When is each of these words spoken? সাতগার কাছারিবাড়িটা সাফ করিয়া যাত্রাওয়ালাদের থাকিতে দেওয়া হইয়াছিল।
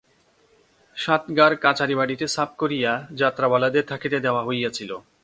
সাতগার 0.97 1.51
কাছারিবাড়িটা 1.55 2.27
সাফ 2.27 2.49
করিয়া 2.57 2.91
যাত্রাওয়ালাদের 3.11 3.85
থাকিতে 3.87 4.17
দেওয়া 4.19 4.41
হইয়াছিল। 4.43 4.91